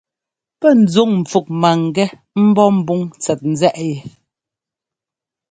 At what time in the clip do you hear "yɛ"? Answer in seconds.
3.89-3.99